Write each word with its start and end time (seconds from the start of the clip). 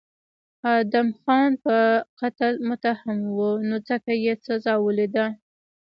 ادهم 0.75 1.09
خان 1.21 1.51
په 1.63 1.75
قتل 2.19 2.53
متهم 2.67 3.19
و 3.37 3.37
نو 3.67 3.75
ځکه 3.89 4.11
یې 4.23 4.33
سزا 4.45 4.73
ولیده. 4.85 5.25